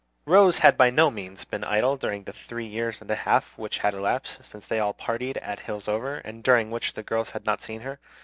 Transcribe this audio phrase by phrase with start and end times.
[0.25, 3.77] Rose had by no means been idle during the three years and a half which
[3.77, 7.61] had elapsed since they all parted at Hillsover, and during which the girls had not
[7.61, 7.99] seen her.